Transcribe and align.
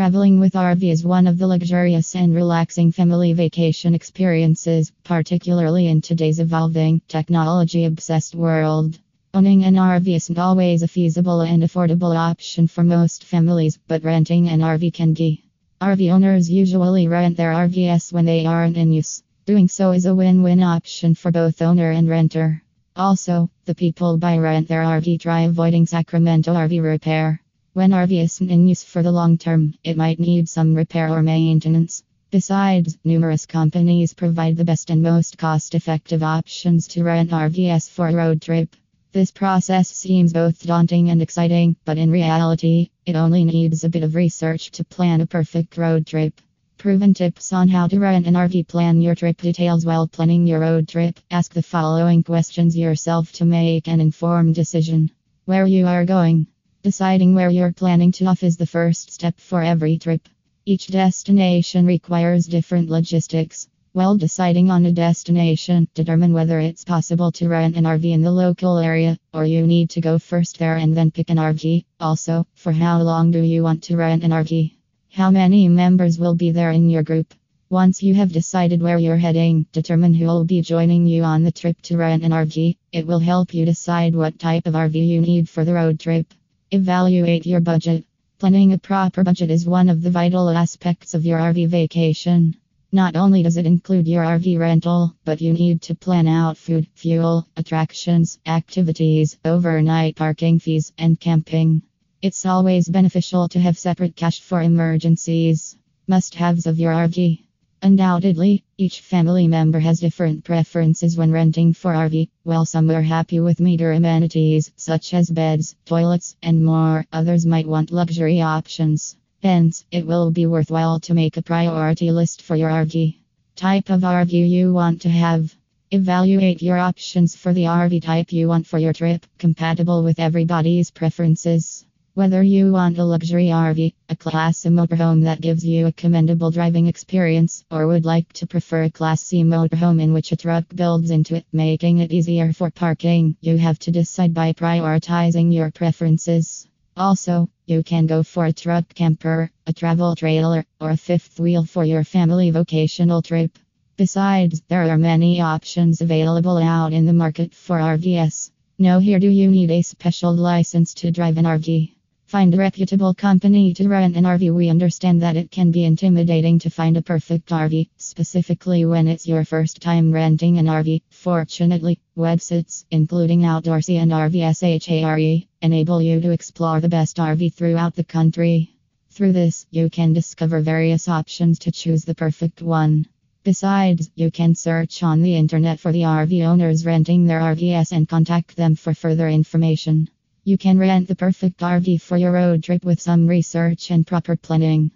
Traveling 0.00 0.40
with 0.40 0.54
RV 0.54 0.82
is 0.82 1.04
one 1.04 1.26
of 1.26 1.36
the 1.36 1.46
luxurious 1.46 2.16
and 2.16 2.34
relaxing 2.34 2.90
family 2.90 3.34
vacation 3.34 3.94
experiences, 3.94 4.90
particularly 5.04 5.88
in 5.88 6.00
today's 6.00 6.40
evolving, 6.40 7.02
technology 7.06 7.84
obsessed 7.84 8.34
world. 8.34 8.98
Owning 9.34 9.62
an 9.64 9.74
RV 9.74 10.08
isn't 10.08 10.38
always 10.38 10.82
a 10.82 10.88
feasible 10.88 11.42
and 11.42 11.62
affordable 11.62 12.16
option 12.16 12.66
for 12.66 12.82
most 12.82 13.24
families, 13.24 13.78
but 13.88 14.02
renting 14.02 14.48
an 14.48 14.60
RV 14.60 14.94
can 14.94 15.12
be. 15.12 15.44
RV 15.82 16.10
owners 16.10 16.48
usually 16.48 17.06
rent 17.06 17.36
their 17.36 17.52
RVs 17.52 18.10
when 18.10 18.24
they 18.24 18.46
aren't 18.46 18.78
in 18.78 18.94
use. 18.94 19.22
Doing 19.44 19.68
so 19.68 19.92
is 19.92 20.06
a 20.06 20.14
win 20.14 20.42
win 20.42 20.62
option 20.62 21.14
for 21.14 21.30
both 21.30 21.60
owner 21.60 21.90
and 21.90 22.08
renter. 22.08 22.62
Also, 22.96 23.50
the 23.66 23.74
people 23.74 24.16
buy 24.16 24.38
rent 24.38 24.66
their 24.66 24.82
RV 24.82 25.20
try 25.20 25.42
avoiding 25.42 25.84
Sacramento 25.84 26.54
RV 26.54 26.82
repair. 26.82 27.42
When 27.72 27.92
RV 27.92 28.20
isn't 28.20 28.50
in 28.50 28.66
use 28.66 28.82
for 28.82 29.00
the 29.00 29.12
long 29.12 29.38
term, 29.38 29.74
it 29.84 29.96
might 29.96 30.18
need 30.18 30.48
some 30.48 30.74
repair 30.74 31.08
or 31.08 31.22
maintenance. 31.22 32.02
Besides, 32.32 32.98
numerous 33.04 33.46
companies 33.46 34.12
provide 34.12 34.56
the 34.56 34.64
best 34.64 34.90
and 34.90 35.00
most 35.00 35.38
cost 35.38 35.76
effective 35.76 36.24
options 36.24 36.88
to 36.88 37.04
rent 37.04 37.30
RVs 37.30 37.88
for 37.88 38.08
a 38.08 38.12
road 38.12 38.42
trip. 38.42 38.74
This 39.12 39.30
process 39.30 39.88
seems 39.88 40.32
both 40.32 40.66
daunting 40.66 41.10
and 41.10 41.22
exciting, 41.22 41.76
but 41.84 41.96
in 41.96 42.10
reality, 42.10 42.90
it 43.06 43.14
only 43.14 43.44
needs 43.44 43.84
a 43.84 43.88
bit 43.88 44.02
of 44.02 44.16
research 44.16 44.72
to 44.72 44.82
plan 44.82 45.20
a 45.20 45.26
perfect 45.26 45.76
road 45.76 46.08
trip. 46.08 46.40
Proven 46.76 47.14
tips 47.14 47.52
on 47.52 47.68
how 47.68 47.86
to 47.86 48.00
rent 48.00 48.26
an 48.26 48.34
RV 48.34 48.66
plan 48.66 49.00
your 49.00 49.14
trip 49.14 49.40
details 49.40 49.86
while 49.86 50.08
planning 50.08 50.44
your 50.44 50.58
road 50.58 50.88
trip. 50.88 51.20
Ask 51.30 51.52
the 51.52 51.62
following 51.62 52.24
questions 52.24 52.76
yourself 52.76 53.30
to 53.34 53.44
make 53.44 53.86
an 53.86 54.00
informed 54.00 54.56
decision. 54.56 55.12
Where 55.44 55.66
you 55.66 55.86
are 55.86 56.04
going. 56.04 56.48
Deciding 56.82 57.34
where 57.34 57.50
you're 57.50 57.72
planning 57.72 58.10
to 58.12 58.24
off 58.24 58.42
is 58.42 58.56
the 58.56 58.64
first 58.64 59.12
step 59.12 59.38
for 59.38 59.62
every 59.62 59.98
trip. 59.98 60.26
Each 60.64 60.86
destination 60.86 61.84
requires 61.84 62.46
different 62.46 62.88
logistics. 62.88 63.68
While 63.92 64.16
deciding 64.16 64.70
on 64.70 64.86
a 64.86 64.92
destination, 64.92 65.88
determine 65.92 66.32
whether 66.32 66.58
it's 66.58 66.82
possible 66.82 67.32
to 67.32 67.50
rent 67.50 67.76
an 67.76 67.84
RV 67.84 68.10
in 68.10 68.22
the 68.22 68.32
local 68.32 68.78
area, 68.78 69.18
or 69.34 69.44
you 69.44 69.66
need 69.66 69.90
to 69.90 70.00
go 70.00 70.18
first 70.18 70.58
there 70.58 70.76
and 70.76 70.96
then 70.96 71.10
pick 71.10 71.28
an 71.28 71.36
RV. 71.36 71.84
Also, 72.00 72.46
for 72.54 72.72
how 72.72 73.02
long 73.02 73.30
do 73.30 73.40
you 73.40 73.62
want 73.62 73.82
to 73.82 73.98
rent 73.98 74.24
an 74.24 74.30
RV? 74.30 74.72
How 75.10 75.30
many 75.30 75.68
members 75.68 76.18
will 76.18 76.34
be 76.34 76.50
there 76.50 76.70
in 76.70 76.88
your 76.88 77.02
group? 77.02 77.34
Once 77.68 78.02
you 78.02 78.14
have 78.14 78.32
decided 78.32 78.80
where 78.80 78.98
you're 78.98 79.18
heading, 79.18 79.66
determine 79.72 80.14
who 80.14 80.24
will 80.24 80.44
be 80.44 80.62
joining 80.62 81.06
you 81.06 81.24
on 81.24 81.44
the 81.44 81.52
trip 81.52 81.78
to 81.82 81.98
rent 81.98 82.22
an 82.22 82.32
RV. 82.32 82.78
It 82.90 83.06
will 83.06 83.18
help 83.18 83.52
you 83.52 83.66
decide 83.66 84.14
what 84.14 84.38
type 84.38 84.66
of 84.66 84.72
RV 84.72 84.94
you 84.94 85.20
need 85.20 85.46
for 85.46 85.66
the 85.66 85.74
road 85.74 86.00
trip. 86.00 86.32
Evaluate 86.72 87.46
your 87.46 87.60
budget. 87.60 88.04
Planning 88.38 88.72
a 88.72 88.78
proper 88.78 89.24
budget 89.24 89.50
is 89.50 89.66
one 89.66 89.88
of 89.88 90.02
the 90.02 90.10
vital 90.10 90.48
aspects 90.48 91.14
of 91.14 91.26
your 91.26 91.40
RV 91.40 91.66
vacation. 91.66 92.54
Not 92.92 93.16
only 93.16 93.42
does 93.42 93.56
it 93.56 93.66
include 93.66 94.06
your 94.06 94.22
RV 94.22 94.56
rental, 94.56 95.16
but 95.24 95.40
you 95.40 95.52
need 95.52 95.82
to 95.82 95.96
plan 95.96 96.28
out 96.28 96.56
food, 96.56 96.86
fuel, 96.94 97.48
attractions, 97.56 98.38
activities, 98.46 99.36
overnight 99.44 100.14
parking 100.14 100.60
fees, 100.60 100.92
and 100.96 101.18
camping. 101.18 101.82
It's 102.22 102.46
always 102.46 102.88
beneficial 102.88 103.48
to 103.48 103.58
have 103.58 103.76
separate 103.76 104.14
cash 104.14 104.38
for 104.40 104.62
emergencies. 104.62 105.76
Must 106.06 106.36
haves 106.36 106.68
of 106.68 106.78
your 106.78 106.92
RV. 106.92 107.49
Undoubtedly, 107.82 108.62
each 108.76 109.00
family 109.00 109.48
member 109.48 109.78
has 109.78 110.00
different 110.00 110.44
preferences 110.44 111.16
when 111.16 111.32
renting 111.32 111.72
for 111.72 111.94
RV. 111.94 112.28
While 112.42 112.66
some 112.66 112.90
are 112.90 113.00
happy 113.00 113.40
with 113.40 113.58
meter 113.58 113.92
amenities, 113.92 114.70
such 114.76 115.14
as 115.14 115.30
beds, 115.30 115.76
toilets, 115.86 116.36
and 116.42 116.62
more, 116.62 117.06
others 117.10 117.46
might 117.46 117.66
want 117.66 117.90
luxury 117.90 118.42
options. 118.42 119.16
Hence, 119.42 119.86
it 119.90 120.06
will 120.06 120.30
be 120.30 120.44
worthwhile 120.44 121.00
to 121.00 121.14
make 121.14 121.38
a 121.38 121.42
priority 121.42 122.10
list 122.10 122.42
for 122.42 122.54
your 122.54 122.68
RV. 122.68 123.16
Type 123.56 123.88
of 123.88 124.02
RV 124.02 124.30
you 124.30 124.74
want 124.74 125.00
to 125.02 125.08
have. 125.08 125.56
Evaluate 125.90 126.60
your 126.60 126.76
options 126.76 127.34
for 127.34 127.54
the 127.54 127.64
RV 127.64 128.02
type 128.02 128.30
you 128.30 128.46
want 128.46 128.66
for 128.66 128.78
your 128.78 128.92
trip, 128.92 129.24
compatible 129.38 130.04
with 130.04 130.20
everybody's 130.20 130.90
preferences. 130.90 131.86
Whether 132.14 132.42
you 132.42 132.72
want 132.72 132.98
a 132.98 133.04
luxury 133.04 133.46
RV, 133.46 133.94
a 134.08 134.16
class 134.16 134.64
motorhome 134.64 135.22
that 135.22 135.40
gives 135.40 135.64
you 135.64 135.86
a 135.86 135.92
commendable 135.92 136.50
driving 136.50 136.88
experience, 136.88 137.64
or 137.70 137.86
would 137.86 138.04
like 138.04 138.32
to 138.32 138.48
prefer 138.48 138.82
a 138.82 138.90
Class 138.90 139.22
C 139.22 139.44
motorhome 139.44 140.02
in 140.02 140.12
which 140.12 140.32
a 140.32 140.36
truck 140.36 140.64
builds 140.74 141.12
into 141.12 141.36
it, 141.36 141.46
making 141.52 141.98
it 141.98 142.10
easier 142.10 142.52
for 142.52 142.68
parking, 142.68 143.36
you 143.40 143.56
have 143.58 143.78
to 143.78 143.92
decide 143.92 144.34
by 144.34 144.52
prioritizing 144.52 145.54
your 145.54 145.70
preferences. 145.70 146.66
Also, 146.96 147.48
you 147.66 147.84
can 147.84 148.06
go 148.06 148.24
for 148.24 148.46
a 148.46 148.52
truck 148.52 148.92
camper, 148.92 149.48
a 149.68 149.72
travel 149.72 150.16
trailer, 150.16 150.64
or 150.80 150.90
a 150.90 150.96
fifth 150.96 151.38
wheel 151.38 151.64
for 151.64 151.84
your 151.84 152.02
family 152.02 152.50
vocational 152.50 153.22
trip. 153.22 153.56
Besides, 153.96 154.62
there 154.66 154.90
are 154.90 154.98
many 154.98 155.40
options 155.40 156.00
available 156.00 156.58
out 156.58 156.92
in 156.92 157.06
the 157.06 157.12
market 157.12 157.54
for 157.54 157.78
RVs. 157.78 158.50
No, 158.80 158.98
here 158.98 159.20
do 159.20 159.28
you 159.28 159.48
need 159.48 159.70
a 159.70 159.82
special 159.82 160.34
license 160.34 160.92
to 160.94 161.12
drive 161.12 161.38
an 161.38 161.44
RV? 161.44 161.92
Find 162.30 162.54
a 162.54 162.58
reputable 162.58 163.12
company 163.12 163.74
to 163.74 163.88
rent 163.88 164.14
an 164.14 164.22
RV. 164.22 164.54
We 164.54 164.68
understand 164.68 165.20
that 165.20 165.34
it 165.34 165.50
can 165.50 165.72
be 165.72 165.82
intimidating 165.82 166.60
to 166.60 166.70
find 166.70 166.96
a 166.96 167.02
perfect 167.02 167.48
RV, 167.48 167.88
specifically 167.96 168.84
when 168.84 169.08
it's 169.08 169.26
your 169.26 169.44
first 169.44 169.82
time 169.82 170.12
renting 170.12 170.56
an 170.56 170.66
RV. 170.66 171.02
Fortunately, 171.10 171.98
websites, 172.16 172.84
including 172.92 173.40
Outdoorsy 173.40 173.96
and 173.96 174.12
RVSHARE, 174.12 175.48
enable 175.60 176.00
you 176.00 176.20
to 176.20 176.30
explore 176.30 176.80
the 176.80 176.88
best 176.88 177.16
RV 177.16 177.52
throughout 177.52 177.96
the 177.96 178.04
country. 178.04 178.76
Through 179.10 179.32
this, 179.32 179.66
you 179.72 179.90
can 179.90 180.12
discover 180.12 180.60
various 180.60 181.08
options 181.08 181.58
to 181.58 181.72
choose 181.72 182.04
the 182.04 182.14
perfect 182.14 182.62
one. 182.62 183.06
Besides, 183.42 184.08
you 184.14 184.30
can 184.30 184.54
search 184.54 185.02
on 185.02 185.20
the 185.20 185.34
internet 185.34 185.80
for 185.80 185.90
the 185.90 186.02
RV 186.02 186.46
owners 186.46 186.86
renting 186.86 187.26
their 187.26 187.40
RVs 187.40 187.90
and 187.90 188.08
contact 188.08 188.54
them 188.54 188.76
for 188.76 188.94
further 188.94 189.28
information. 189.28 190.08
You 190.50 190.58
can 190.58 190.80
rent 190.80 191.06
the 191.06 191.14
perfect 191.14 191.60
RV 191.60 192.02
for 192.02 192.16
your 192.16 192.32
road 192.32 192.64
trip 192.64 192.84
with 192.84 193.00
some 193.00 193.28
research 193.28 193.92
and 193.92 194.04
proper 194.04 194.34
planning. 194.34 194.90